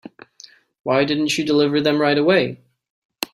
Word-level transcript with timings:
Why 0.81 1.05
didn't 1.05 1.37
you 1.37 1.45
deliver 1.45 1.79
them 1.79 2.01
right 2.01 2.17
away? 2.17 2.57